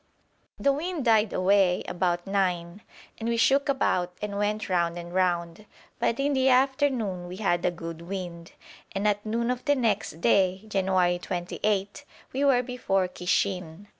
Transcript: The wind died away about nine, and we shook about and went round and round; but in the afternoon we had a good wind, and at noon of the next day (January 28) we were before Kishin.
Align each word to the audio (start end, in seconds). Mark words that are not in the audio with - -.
The 0.59 0.71
wind 0.73 1.05
died 1.05 1.31
away 1.31 1.83
about 1.87 2.25
nine, 2.25 2.81
and 3.19 3.29
we 3.29 3.37
shook 3.37 3.69
about 3.69 4.17
and 4.19 4.35
went 4.39 4.67
round 4.67 4.97
and 4.97 5.13
round; 5.13 5.67
but 5.99 6.19
in 6.19 6.33
the 6.33 6.49
afternoon 6.49 7.27
we 7.27 7.35
had 7.35 7.63
a 7.65 7.69
good 7.69 8.01
wind, 8.01 8.53
and 8.93 9.07
at 9.07 9.23
noon 9.23 9.51
of 9.51 9.63
the 9.65 9.75
next 9.75 10.19
day 10.19 10.63
(January 10.67 11.19
28) 11.19 12.03
we 12.33 12.43
were 12.43 12.63
before 12.63 13.07
Kishin. 13.07 13.89